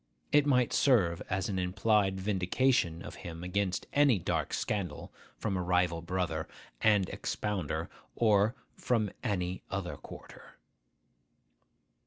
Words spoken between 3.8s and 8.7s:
any dark scandal from a rival brother and expounder, or